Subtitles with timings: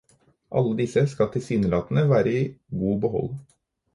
[0.59, 2.41] Alle disse skal tilsynelatende være i
[2.81, 3.31] god behold.